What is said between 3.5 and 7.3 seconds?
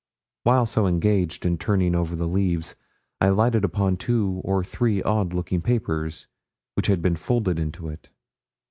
upon two or three odd looking papers, which had been